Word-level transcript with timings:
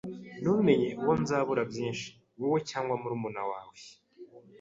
ntumenye 0.41 0.89
uwo 1.01 1.13
nzabura 1.21 1.63
byinshi, 1.71 2.07
wowe 2.39 2.59
cyangwa 2.69 2.93
murumuna 3.01 3.41
wawe 3.51 3.75